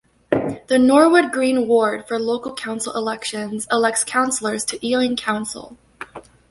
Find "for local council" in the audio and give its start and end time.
2.07-2.95